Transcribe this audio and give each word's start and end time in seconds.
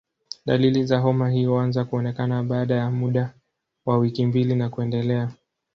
Dalili 0.45 0.85
za 0.85 0.99
homa 0.99 1.29
hii 1.29 1.45
huanza 1.45 1.85
kuonekana 1.85 2.43
baada 2.43 2.75
ya 2.75 2.91
muda 2.91 3.33
wa 3.85 3.97
wiki 3.97 4.25
mbili 4.25 4.55
na 4.55 4.69
kuendelea. 4.69 5.31